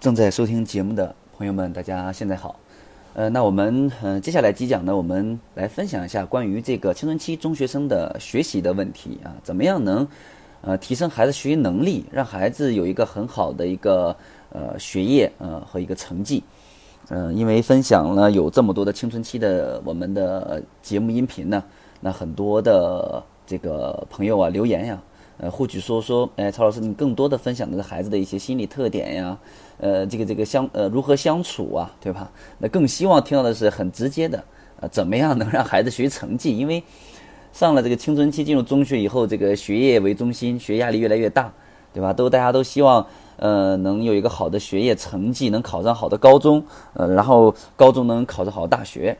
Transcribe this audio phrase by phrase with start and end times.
[0.00, 2.58] 正在收听节目的朋友们，大家现在好。
[3.12, 10.08] 呃，那我们呃接下来几讲呢，我们来分享一下关于这个青春期中学生的学习的问题啊，怎么样能
[10.62, 14.16] 呃提升孩子学习能力，让孩子有一个很好的一个
[14.54, 16.42] 呃学业呃和一个成绩。
[17.10, 21.62] 嗯，因为分享了有这么多的青春期的我们的节目音频呢，
[22.00, 24.98] 那很多的这个朋友啊留言呀。
[25.42, 29.38] 呃，或许说说，哎，曹老师，你更多的分享的是孩子的一些心理特点呀，
[29.78, 32.30] 呃，这个这个相呃如何相处啊，对吧？
[32.58, 34.44] 那更希望听到的是很直接的，
[34.80, 36.54] 呃，怎么样能让孩子学习成绩？
[36.58, 36.82] 因为
[37.54, 41.50] 上了这个青春期，进入中学以后，这个学业为中心，学压力越来越大，
[41.94, 42.12] 对吧？
[42.12, 46.62] 都大家都希望，呃，能有一个好的学业成绩，能考上好的高中，
[46.92, 49.16] 呃，然后高中能考上好大学。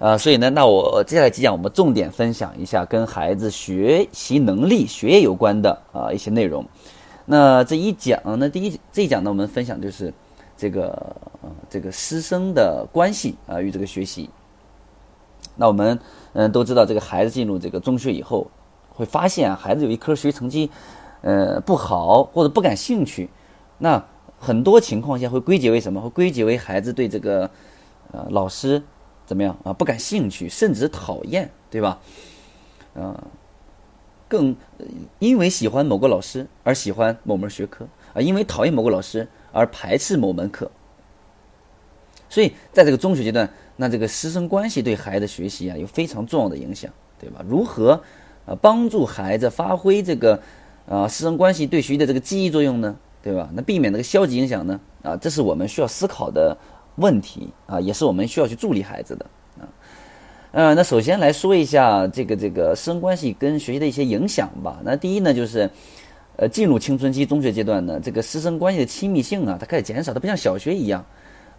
[0.00, 6.64] 啊，所以呢，那我接下来几讲，我们重点分享一下跟孩子学习能力、学业有关的啊一些内容。
[7.26, 10.10] 那这一讲，那第一这一讲呢，我们分享就是
[10.56, 11.14] 这个
[11.68, 14.30] 这个师生的关系啊与这个学习。
[15.54, 16.00] 那我们
[16.32, 18.50] 嗯都知道，这个孩子进入这个中学以后，
[18.88, 20.70] 会发现啊孩子有一科学习成绩
[21.20, 23.28] 呃不好或者不感兴趣，
[23.76, 24.02] 那
[24.38, 26.00] 很多情况下会归结为什么？
[26.00, 27.50] 会归结为孩子对这个
[28.12, 28.82] 呃老师。
[29.30, 29.72] 怎么样啊？
[29.72, 32.00] 不感兴趣，甚至讨厌，对吧？
[32.96, 33.22] 啊，
[34.26, 34.56] 更
[35.20, 40.68] 因为喜欢某个老师而喜欢某门学科啊，因为讨厌某个老师而排斥某门课。
[42.28, 47.40] 所以，在这个中学阶段，那这个师生关系对孩子学习啊有非常重要的影响，对吧？
[47.48, 48.02] 如何
[48.46, 50.42] 啊帮助孩子发挥这个
[50.88, 52.96] 啊师生关系对学习的这个积极作用呢？
[53.22, 53.48] 对吧？
[53.52, 54.80] 那避免这个消极影响呢？
[55.04, 56.58] 啊，这是我们需要思考的。
[57.00, 59.26] 问题啊，也是我们需要去助力孩子的
[59.58, 59.64] 啊。
[60.52, 64.80] 呃，那首先来说一下这个这个师生关系跟学习的一些影响吧。
[64.84, 65.70] 那第一呢，就是
[66.36, 71.04] 呃，进入青春期中学阶段呢，这个师生关系的亲密性啊，它开始减少，它不像小学一样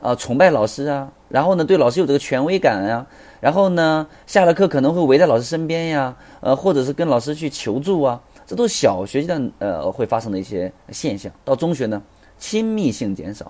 [0.02, 3.08] 啊，崇拜老师啊，然后呢，对老师有这个权威感啊，
[3.39, 11.32] 然后呢，下了课可能会围在老师身边呀，呃，或者是跟老师去求助啊，这都是小学阶段呃会发生的一些现象。
[11.45, 12.02] 到中学呢，
[12.37, 13.49] 亲密性减少。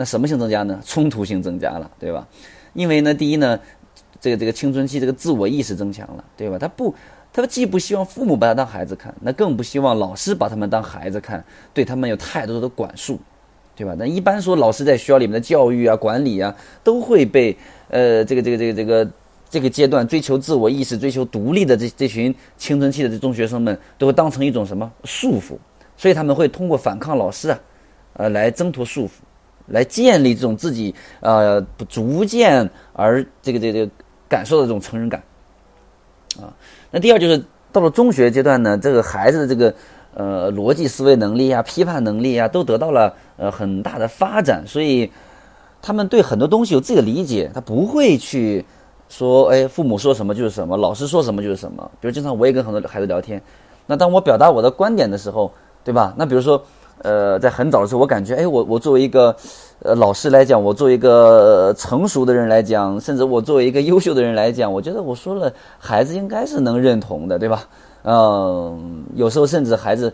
[0.00, 0.80] 那什么性增加呢？
[0.82, 2.26] 冲突性增加了，对吧？
[2.72, 3.60] 因为呢，第一呢，
[4.18, 6.58] 这个这个青春期这个自我意识增强了，对吧？
[6.58, 6.94] 他不，
[7.30, 11.44] 他既不希望父母把他当孩子看，那更不希望老师把他们当孩子看，
[11.74, 13.20] 对他们有太多的管束，
[13.76, 13.94] 对吧？
[13.98, 17.54] 那一般说，老师在学校里面的教育啊、管理啊，都会被
[17.88, 19.10] 呃这个这个这个这个
[19.50, 25.58] 这个阶段追求自我意识、追求独立的这这群青春期的这中学生们，都会当成一种什么束缚？
[25.94, 27.60] 所以他们会通过反抗老师啊，
[28.14, 29.10] 呃，来挣脱束缚。
[29.70, 33.92] 来建立这种自己呃逐渐而这个这个这个
[34.28, 35.22] 感受的这种成人感，
[36.40, 36.52] 啊，
[36.90, 37.42] 那第二就是
[37.72, 39.74] 到了中学阶段呢，这个孩子的这个
[40.14, 45.10] 呃逻辑思维能力啊、批判能力啊，都得到了呃很大的发展，所以
[45.80, 48.64] 他们对很多东西有自己的理解，他不会去
[49.08, 51.90] 说哎父母说什么就是什么，老师说什么就是什么。
[52.00, 53.42] 比如经常我也跟很多孩子聊天，
[53.86, 55.52] 那当我表达我的观点的时候，
[55.82, 56.14] 对吧？
[56.16, 56.62] 那比如说。
[57.02, 59.34] 呃，在很早的时候，我感觉，哎，我我作为一个，
[59.82, 67.64] 呃，老师来讲，我作为一个成熟的人来讲，甚至我作为一个优秀的人来讲，我觉得我说了，孩子应该是能认同的，对吧？
[68.02, 70.12] 嗯，有时候甚至孩子，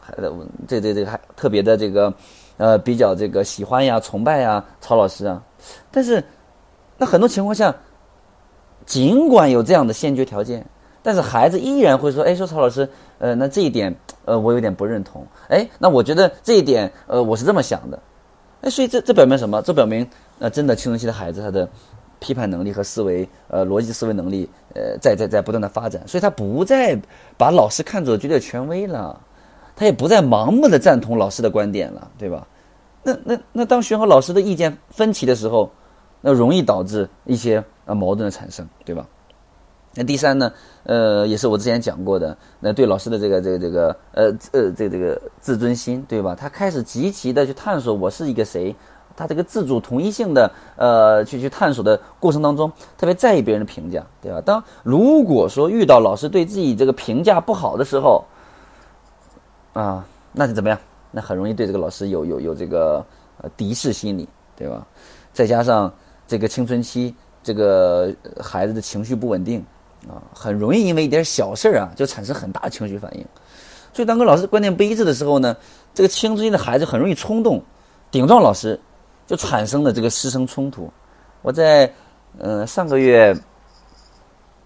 [0.00, 0.32] 孩子，
[0.66, 2.12] 这这这还特别的这个，
[2.56, 5.40] 呃，比较这个喜欢呀、崇拜呀，曹老师啊。
[5.90, 6.22] 但是，
[6.98, 7.74] 那很多情况下，
[8.86, 10.66] 尽管有这样的先决条件。
[11.04, 12.88] 但是孩子依然会说：“哎，说曹老师，
[13.18, 13.94] 呃，那这一点，
[14.24, 15.22] 呃，我有点不认同。
[15.50, 17.98] 哎，那我觉得这一点，呃，我是这么想的。
[18.62, 19.60] 哎，所以这这表明什么？
[19.60, 21.68] 这表明，呃，真的青春期的孩子他的
[22.20, 26.00] 批判能力和思维，呃，逻辑思维能力，呃，在在在不断的发展。
[26.08, 26.98] 所以他不再
[27.36, 29.20] 把老师看作绝对权威了，
[29.76, 32.46] 他也不再盲目的赞同老师的观点了，对吧？
[33.02, 35.70] 那那那当学生和老师的意见分歧的时候，
[36.22, 39.06] 那容易导致一些呃矛盾的产生，对吧？”
[39.96, 40.52] 那第三呢？
[40.82, 46.34] 呃，也是我之前讲过的，那对老师的这个这个这个呃呃这这个自尊心，对吧？
[46.34, 48.74] 他开始积极的去探索我是一个谁，
[49.16, 54.42] 他这个自主同一性的呃去去探索的过程当中，特别在意别人的评价，对吧？
[54.44, 58.24] 当如果说遇到老师对自己这个评价不好的时候，
[59.72, 60.78] 啊，那是怎么样？
[61.12, 63.02] 那很容易对这个老师有有有这个
[63.40, 64.84] 呃敌视心理，对吧？
[65.32, 65.90] 再加上
[66.26, 68.12] 这个青春期这个
[68.42, 69.64] 孩子的情绪不稳定。
[70.08, 73.24] 啊，很容易因为一点小事儿啊，就产生很大的情绪反应。
[73.92, 75.56] 所以当跟老师观点不一致的时候呢，
[75.94, 77.62] 这个青春期的孩子很容易冲动，
[78.10, 78.78] 顶撞老师，
[79.26, 80.90] 就产生了这个师生冲突。
[81.42, 81.90] 我在
[82.38, 83.36] 呃上个月，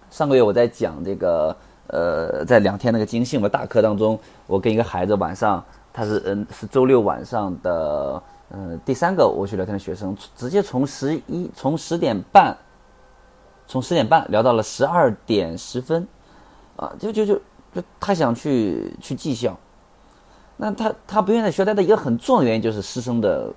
[0.09, 1.55] 上个月我在讲这个
[1.87, 5.63] 呃在两天那个精信的大课当中，我跟一个孩子晚上，
[5.93, 12.57] 他是嗯是周六晚上的呃，第三个我去聊天的学生，直接从十一从十点半，
[13.69, 16.07] 从十点半聊到了十二点十分，
[16.75, 17.35] 啊，就就就
[17.71, 19.55] 就他想去去技校，
[20.57, 23.53] 那他他不愿意在学校待的一个很重要的原因就是师生的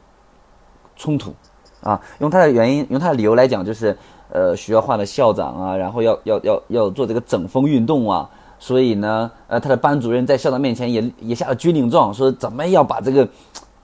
[0.97, 1.35] 冲突，
[1.81, 3.97] 啊，用他的原因用他的理由来讲就是，
[4.29, 8.29] 呃，学校换了校长啊，然后要要要要做这个整风运动啊，
[8.59, 13.27] 所以呢，呃，他的班主任在校长面前也也下了军令状，说怎么要把这个。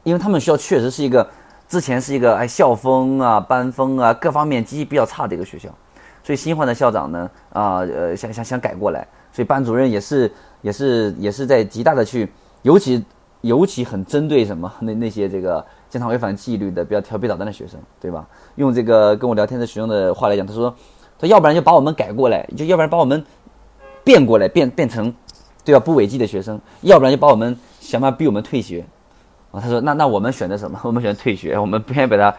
[0.04, 1.28] 因为他们学校确实是一个
[1.68, 5.68] 之前是一个哎校风啊班风啊各方面积极比较差的一个学校，
[6.28, 10.30] 所以新换的校长呢啊呃想想想改过来，所以班主任也是
[10.60, 12.30] 也是也是在极大的去，
[12.60, 13.02] 尤其
[13.40, 18.26] 尤其很针对什么 那那些这个经常违反纪律的比较调皮捣蛋的学生，对吧？
[18.56, 20.74] 用这个跟我聊天的学生的话来讲，他说
[21.18, 23.24] 他要不然就把我们改过来，就要不然把我们
[24.04, 25.10] 变过来变变成
[25.64, 28.84] 对吧不违纪的学生，要不然就把我们想办法逼我们退学。
[29.50, 30.78] 啊，他说那那我们选择什么？
[30.84, 32.36] 我们选择退学，我们不愿意把他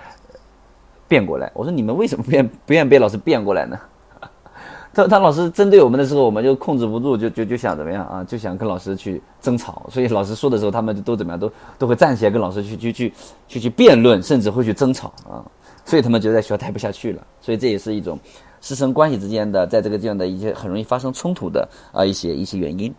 [1.10, 1.52] 变过来。
[1.54, 3.78] 我说你们为什么不愿 不愿被老师变过来呢？
[4.94, 8.24] 他他老师针对我们的时候，我们就控制不住，就就就想怎么样啊？
[8.24, 9.86] 就想跟老师去争吵。
[9.90, 11.40] 所以老师说的时候，他们就都怎么样？
[11.40, 13.14] 都都会站起来跟老师去去去
[13.48, 15.44] 去去辩论，甚至会去争吵啊。
[15.84, 17.26] 所以他们觉得在学校待不下去了。
[17.42, 18.18] 所以这也是一种
[18.62, 22.94] 师生关系之间的，在这个这样的一些很容易发生冲突的啊一些一些原因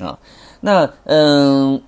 [0.00, 0.18] 啊。
[0.60, 1.82] 那嗯。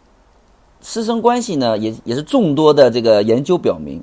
[0.87, 4.03] 师生关系呢，也也是众多的这个研究表明，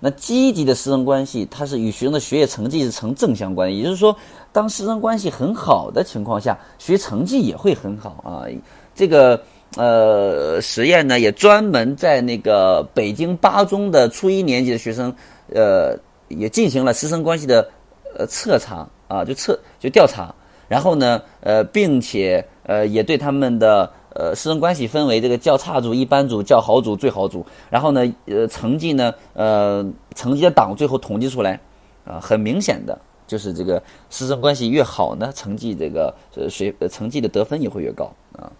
[0.00, 3.74] 那积极的师生关系，它是与学生的学业成绩是成正相关。
[3.74, 4.16] 也就是说，
[4.52, 8.46] 当师生关系很好的情况下，学成绩也会很好啊。
[8.94, 9.42] 这个
[9.76, 15.12] 呃实验呢，也专门在那个北京八中的初一年级的学生，
[15.52, 15.98] 呃，
[16.28, 17.68] 也进行了师生关系的
[18.16, 20.34] 呃测查啊，就测就调查，
[20.68, 23.90] 然后呢，呃，并且呃，也对他们的。
[24.18, 27.46] 呃，师生关系分为这个较差组、一般组、较好组、最好组。
[27.70, 31.60] 然后呢，呃，成绩呢，呃，成绩的档最后统计出来，
[32.04, 32.98] 啊，很明显的
[33.28, 33.80] 就是这个
[34.10, 38.50] 师生关系越好呢，成绩这个呃学成绩的得分也会越高啊。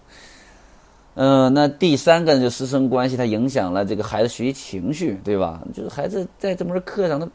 [1.16, 5.60] 嗯，那第三个呢就师生关系，它影响了这个孩子学习情绪，对吧？
[5.74, 7.28] 就是孩子在这门课上，他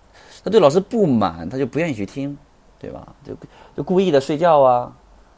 [0.46, 2.38] 他对老师不满，他就不愿意去听，
[2.80, 3.06] 对吧？
[3.28, 3.34] 就
[3.76, 4.94] 就故意的睡觉啊，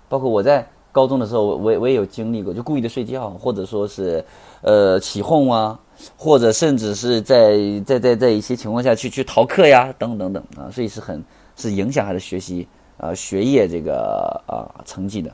[0.07, 0.69] 包括我在。
[0.95, 4.23] 高中的时候，我我也有经历过，就故意的睡觉，或者说是，
[4.61, 5.77] 呃，起哄啊，
[6.15, 11.21] 或者甚至是在在在在一些情况下去去逃课呀，等等等啊，所以是很
[11.57, 12.65] 是影响孩子学习
[12.95, 15.29] 啊学业这个啊成绩的。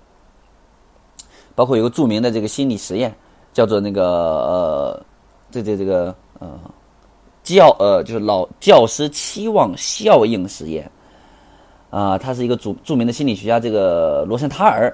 [1.53, 3.13] 包括有个著名的这个心理实验，
[3.53, 5.05] 叫做那个呃，
[5.51, 6.59] 这这这个呃
[7.43, 10.89] 教呃就是老教师期望效应实验
[11.91, 14.91] 啊，他是一个著著名的心理学家，这个罗森塔尔。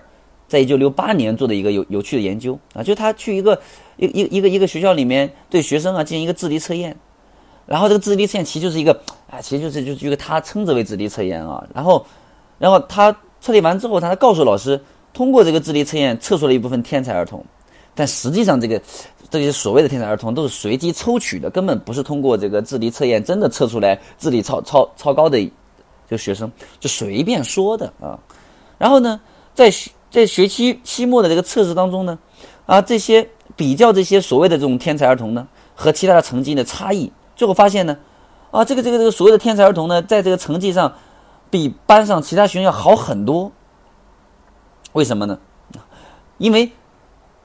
[0.47, 3.59] 在一九六八年做的一个有有趣的研究啊，就他去一个
[3.97, 6.95] 一一一个一个学校里面对学生啊进行一个智力测验，
[7.65, 8.93] 然后这个智力测验其实就是一个
[9.29, 12.05] 啊，其实就是就是一个他称之为智力测验啊，然后
[12.57, 14.79] 然后他测验完之后，他告诉老师，
[15.13, 17.43] 通过这个智力测验测出了一部分天才儿童，
[17.93, 18.81] 但实际上这个
[19.29, 25.37] 这些所谓的天才儿童都是随机抽取的，根本不是通过这个智力测验真的测出来智力超超超高的
[26.07, 28.17] 这个学生，就随便说的啊，
[28.77, 29.19] 然后呢，
[29.53, 29.69] 在。
[30.09, 32.17] 在学期期末的这个测试当中呢，
[32.65, 37.97] 啊，这些比较这些所谓的这种天才儿童呢和其他的成绩的差异，最后发现呢，
[38.51, 40.93] 啊，这个这个这个所谓的天才儿童呢，在这个成绩上
[41.49, 43.51] 比班上其他学生要好很多。
[44.93, 45.39] 为什么呢？
[46.37, 46.71] 因为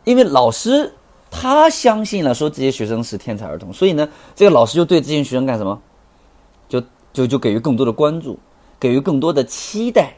[0.04, 0.94] 因为老师
[1.30, 5.80] 他相信了说这些学生是天才儿童，所以呢，这个老师就对这些学生干什么？
[6.68, 8.38] 就就就给予更多的关注，
[8.78, 10.14] 给予更多的期待。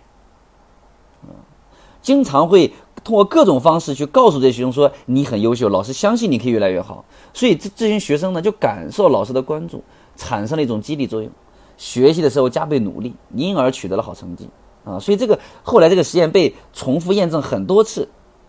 [2.05, 2.71] 经常会
[3.03, 7.03] 通过各种方式去告诉这些学生说你很优秀，老师相信你可以越来越好。
[7.33, 9.83] 所以这这些学生呢就感受老师的关注，
[10.15, 11.31] 产生了一种激励作用，
[11.79, 14.49] 学习的时候加倍努力，因而取得了好成绩
[14.85, 14.99] 啊。
[14.99, 18.07] 所以这个后来这个实验被重复验证很多次，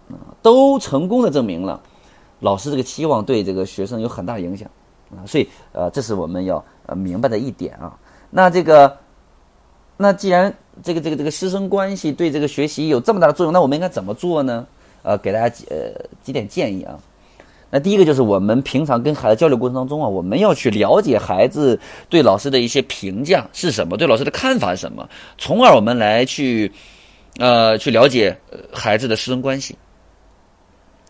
[0.10, 1.82] 啊，都成功的证明了
[2.42, 4.70] 老师这个期望对这个学生有很大的影响
[5.12, 5.24] 啊。
[5.26, 7.98] 所以呃，这是我们要呃明白的一点啊。
[8.30, 8.98] 那这个。
[9.98, 14.66] 那既然这个这个这个师生关系对这个学习有这么大的作用，那我们应该怎么做呢？
[15.04, 15.92] 呃，给大家几呃
[16.24, 17.00] 几点建议啊。
[17.72, 26.72] 那第一个就是我们平常跟孩子交流过程当中啊，我们要去了解孩子对老师的一些评价是什么，对老师的看法是什么，从而我们来去
[27.38, 28.36] 呃去了解
[28.72, 29.76] 孩子的师生关系，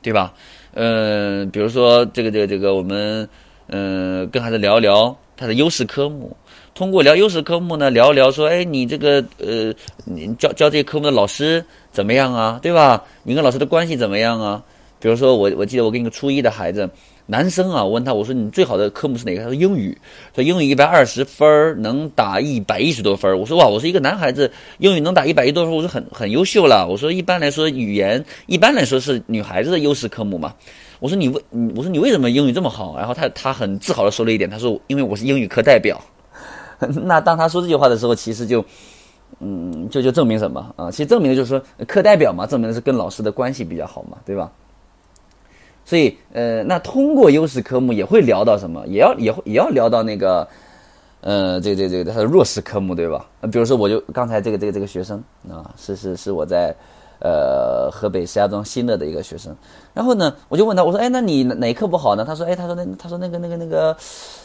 [0.01, 0.33] 对吧？
[0.73, 3.27] 嗯，比如说这个这个这个，我们
[3.67, 6.35] 嗯跟孩子聊一聊他的优势科目。
[6.73, 9.73] 通过聊优势科目呢，聊一聊说，哎，你这个呃，
[10.03, 12.59] 你教教这些科目的老师怎么样啊？
[12.61, 13.01] 对吧？
[13.23, 14.61] 你跟老师的关系怎么样啊？
[14.99, 16.89] 比如说，我我记得我跟一个初一的孩子，
[17.27, 19.41] 男生啊，我问他，我说你最好的科目是哪个？
[19.41, 19.97] 他说英语，
[20.33, 26.87] 说英语一百二十分能打一百一十多分我说哇，我说一个男孩子英语能打一百一十多分，我说很很优秀了。
[26.87, 30.53] 我说一般来说语言一般来说是女孩子的优势科目嘛。
[30.99, 31.43] 我说你为，
[31.75, 32.97] 我说你为什么英语这么好？
[32.97, 35.99] 然后他他很自豪的说了一点，他说因为我是英语课代表。
[37.03, 38.63] 那当他说这句话的时候，其实就，
[39.39, 40.91] 嗯，就就证明什么啊？
[40.91, 44.51] 其实证明就是说课代表嘛，证明的是跟老师的关系比较好嘛，对吧？
[45.85, 48.85] 所以，呃，那通过优势科目也会聊到什么？
[48.87, 50.47] 也要也会也要聊到那个，
[51.21, 53.25] 呃，这个这个这个他的弱势科目，对吧？
[53.51, 56.75] 比如说，我就刚才这个这个这个学生啊，是是是我在，
[57.25, 59.55] 呃，河北石家庄新乐的一个学生。
[59.95, 62.23] 然后呢，我就问他，我说，哎，那你哪科不好呢？
[62.23, 63.97] 他说，哎，他说那他说那个那个那个，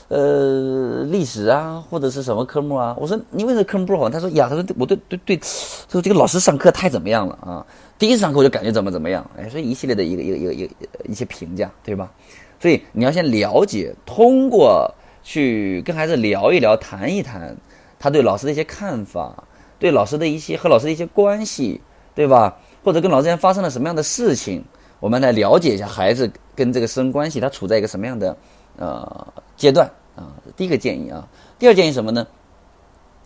[0.08, 2.96] 呃，历史啊，或者是什么科目啊？
[2.98, 4.08] 我说你为什么科目不好？
[4.08, 5.44] 他说呀，他说我对对对，他
[5.90, 7.66] 说这个老师上课太怎么样了啊？
[7.98, 12.10] 第一次上课我就感觉怎么怎么样，哎，所以一系列的一个一个一个一个一些评价，对吧？
[12.58, 14.90] 所以你要先了解，通过
[15.22, 17.54] 去跟孩子聊一聊、谈一谈
[17.98, 19.44] 他对老师的一些看法，
[19.78, 21.80] 对老师的一些和老师的一些关系，
[22.14, 22.56] 对吧？
[22.82, 24.64] 或者跟老师之间发生了什么样的事情，
[25.00, 28.36] 我们来了解一下孩子跟这个师生关系，他处在一个什么样的
[28.76, 30.32] 呃阶段啊？
[30.56, 32.26] 第一个建议啊，第二建议什么呢？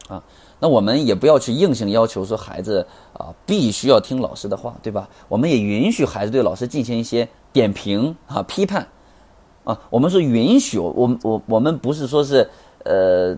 [0.09, 0.23] 啊？
[0.61, 5.09] 那我们也不要去硬性要求说孩子啊必须要听老师的话，对吧？
[5.29, 8.87] 我们也允许孩子对老师进行一些点评啊、批判
[9.65, 9.79] 啊。
[9.91, 12.49] 我们是允许，我我我们不是说是
[12.85, 13.37] 呃，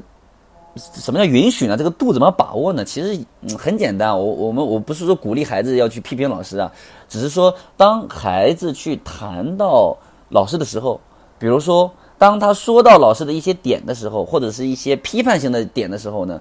[0.77, 1.77] 什么叫允许呢？
[1.77, 2.85] 这个度怎么把握呢？
[2.85, 3.19] 其实
[3.59, 6.71] 很简单，我我们我不是说鼓励孩子要去批评老师啊，
[7.09, 9.97] 只是说当孩子去谈到
[10.29, 11.01] 老师的时候，
[11.39, 16.41] 比如说当他说到老师的一些点的时候，或者是一些批判性的点的时候呢？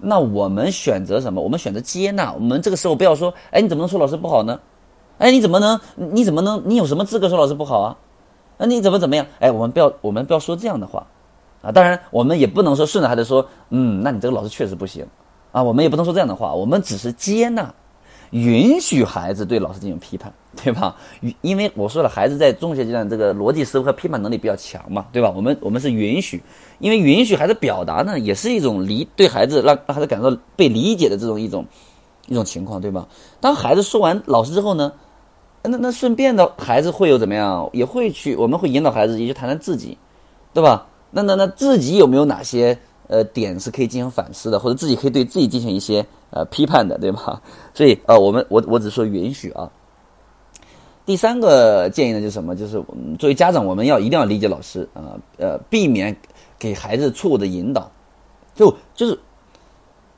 [0.00, 1.42] 那我们选择什么？
[1.42, 2.32] 我们选择接纳。
[2.32, 4.60] 我们这个时候不要说，哎，你怎么能说老师不好呢？
[5.18, 5.80] 哎，你怎么能？
[5.96, 6.62] 你怎么能？
[6.64, 7.96] 你有什么资格说老师不好啊？
[8.58, 9.26] 那你怎么怎么样？
[9.40, 11.04] 哎，我们不要，我们不要说这样的话，
[11.62, 15.06] 啊，当然我们也不能说顺着孩子说，嗯，那你这个老师确实不行，
[15.52, 17.74] 啊，我们也不能说这样的话，我们只是接纳。
[18.30, 20.94] 允许孩子对老师进行批判，对吧？
[21.40, 25.32] 因为我说了，孩子在中学阶段这个逻辑思维和批判能力比较强嘛，对吧？
[25.34, 26.42] 我们我们是允许，
[26.78, 31.64] 因为允许孩子表达呢，也是一种理对孩子让让孩子感到被理解的这种一种
[32.26, 33.08] 一种情况，对吧？
[33.40, 34.92] 当孩子说完老师之后呢，
[35.62, 37.70] 那那顺便的孩子会有怎么样？
[37.72, 39.96] 也会去，我们会引导孩子也去谈谈自己，
[40.52, 40.86] 对吧？
[41.10, 42.78] 那那那自己有没有哪些？
[43.10, 47.40] 呃，点是可以进行反思的，或者自己可以对自己进行一些呃批判的，对吧？
[47.72, 49.70] 所以呃，我们我我只说允许啊。
[51.06, 52.54] 第三个建议呢，就是什么？
[52.54, 52.72] 就是
[53.18, 56.14] 作为家长，我们要一定要理解老师啊，呃，避免
[56.58, 57.90] 给孩子错误的引导。
[58.54, 59.18] 就就是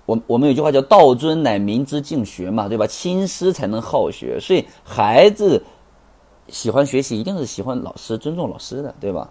[0.05, 2.89] 我我们有句话叫“道尊乃明之敬学”嘛，对吧？
[2.89, 5.63] 亲师才能好学，所以孩子
[6.49, 9.31] 喜欢学习，一定是喜欢老师、尊重老师的，对吧？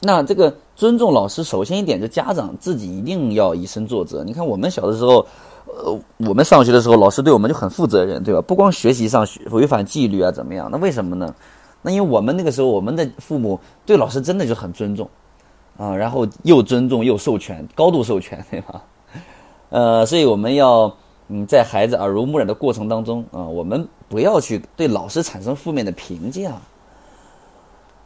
[0.00, 4.22] 那这个尊重老师，首先一点，就家长自己一定要以身作则。
[4.22, 5.26] 你看我们小的时候，
[5.66, 8.42] 呃，我们上学的时候，老师对我们就很负责任，对吧？
[8.42, 10.68] 不光学习上违反纪律啊，怎么样？
[10.70, 11.34] 那为什么呢？
[11.80, 15.08] 那因为我们那个时候，我们的父母对老师真的就很尊重，
[15.78, 18.82] 啊，然后又尊重又授权，高度授权，对吧？
[19.70, 20.94] 呃，所以我们要
[21.28, 26.52] 嗯，在孩子耳濡目染的过程当中啊，我们不要去对老师产生负面的评价。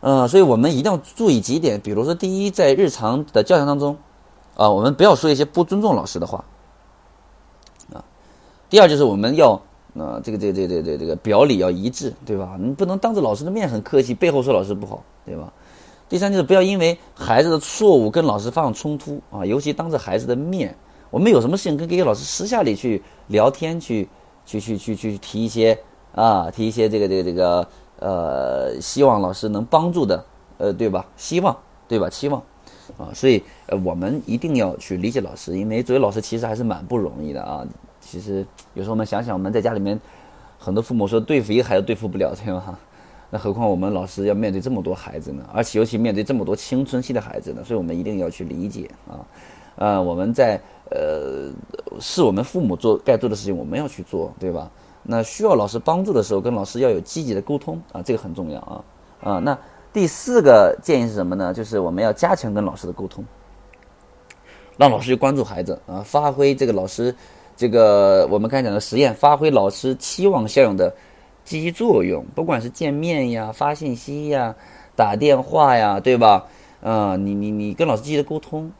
[0.02, 3.94] 嗯，所以我们一定要注意几点，比如说，第一，在日常的教学当中，
[4.56, 6.42] 啊，我们不要说一些不尊重老师的话，
[7.92, 8.02] 啊，
[8.70, 9.52] 第二就是我们要，
[9.98, 12.56] 啊，这个这个这个这个这个表里要一致，对吧？
[12.58, 15.52] 你不能当着老师的面很客气，背后说老师不好，对吧？
[16.08, 20.74] 第三就是不要因为孩子的错误跟老师发生冲突，啊，尤其当着孩子的面，
[21.10, 24.08] 我们有什么事情跟这些老师私下里去聊天，去
[24.46, 25.78] 去去去去提一些，
[26.14, 27.68] 啊，提一些这个这个这个。
[28.00, 30.24] 呃，希望老师能帮助的，
[30.58, 31.06] 呃，对吧？
[31.16, 32.10] 希望，对吧？
[32.10, 32.42] 期望，
[32.98, 37.64] 啊，所以呃，我们一定要去理解老师，因为作为老师其实还是蛮不容易的啊。
[38.00, 40.00] 其实有时候我们想想，我们在家里面，
[40.58, 42.78] 很多父母说对付一个孩子对付不了，对吧？
[43.30, 45.44] 那何况我们老师要面对这么多孩子呢？
[45.52, 47.62] 而且尤其面对这么多青春期的孩子呢？
[47.62, 49.22] 所以我们一定要去理解啊。
[49.76, 51.48] 呃，我们在呃，
[52.00, 54.68] 是我们父母做该做的事情，我们要去做，对吧？
[55.02, 58.84] 那需要老师帮助的时候，跟老师要有积极的沟通啊，这个很重要啊
[59.22, 59.38] 啊。
[59.38, 59.56] 那
[59.92, 61.52] 第四个建议是什么呢？
[61.52, 63.24] 就是我们要加强跟老师的沟通，
[64.76, 67.14] 让老师去关注孩子啊，发挥这个老师
[67.56, 70.94] 这个我们刚才讲的实验，发挥老师期望效应的
[71.44, 72.24] 积极作用。
[72.34, 74.54] 不管是见面呀、发信息呀、
[74.94, 76.46] 打电话呀，对吧？
[76.82, 78.70] 啊，你你你跟老师积极的沟通，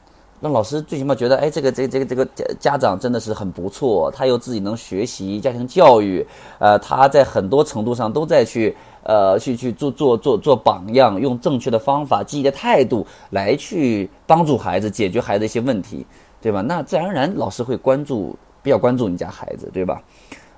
[0.41, 6.27] 让老师最起码觉得，哎，这个这这个这个家家长真的是很不错，他又自己能学习家庭教育，
[6.59, 16.07] 呃，他在很多程度上都在去呃去去做做做做榜样，用正确的方法、积极的态度来去帮助孩子解决孩子一些问题，
[16.41, 16.63] 对吧？
[16.63, 20.01] 那自然而然老师会关注，比较关注你家孩子，对吧？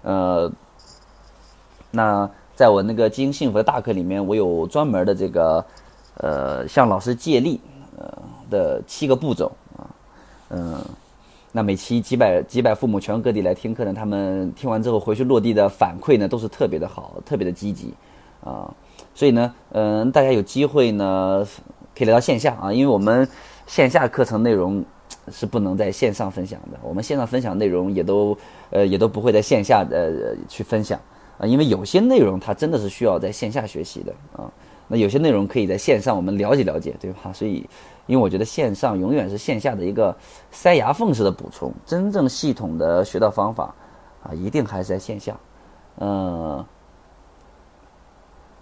[0.03, 0.49] 呃，
[1.91, 5.65] 那在我那个基因幸福的大课里面，我有专门的这个
[6.19, 7.61] 呃向老师借力
[7.99, 8.09] 呃
[8.49, 9.51] 的七个步骤。
[10.55, 10.79] 嗯，
[11.51, 17.95] 那每期几百几百父母全国各地来听课呢，他们听完之后回去落地的反馈呢，都是特别的好，特别的积极
[18.45, 18.71] 啊。
[19.15, 21.47] 所以呢，嗯，大家有机会呢，
[21.97, 23.27] 可以来到线下啊，因为我们
[23.67, 24.85] 线下课程内容
[25.31, 28.37] 是不能在线上分享的，我们线上分享内容也都
[28.69, 31.01] 呃也都不会在线下的去分享
[31.39, 34.53] 啊，因为有些内容它真的是需要在线下学习的啊。
[34.87, 37.33] 那有些内容可以在线上我们了解了解，对吧？
[37.33, 37.67] 所以。
[38.07, 40.15] 因为我觉得线上永远是线下的一个
[40.51, 43.73] 塞牙缝式的补充，真正系统的学到方法
[44.25, 45.37] 啊，一定还是在线下。
[45.99, 46.65] 嗯，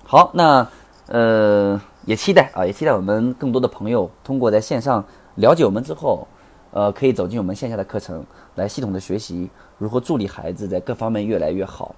[0.05, 0.69] 好，那
[1.07, 5.03] 呃也期待啊，也期待我们更多的朋友通过在线上
[5.37, 6.29] 了解我们之后，
[6.73, 8.23] 呃，可以走进我们线下的课程，
[8.57, 11.95] 来系统的学习如何助力孩子在各方面越来越好，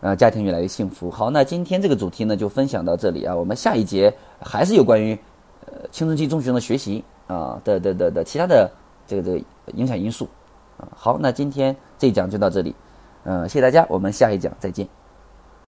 [0.00, 1.10] 呃，家庭越来越幸福。
[1.10, 5.18] 好，那今天这个主题呢就分享到这里啊，我们下一节还是有关于。
[5.90, 8.70] 青春期中学生的学习啊的的的的其他的
[9.06, 9.44] 这个这个
[9.74, 10.28] 影响因素
[10.78, 12.74] 啊，好，那今天这一讲就到这里，
[13.24, 14.88] 嗯，谢谢大家，我们下一讲再见。